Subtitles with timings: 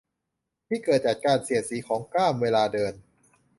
[0.67, 2.93] ที่เกิดจากการเสียดสีของก้ามเวลาเดิน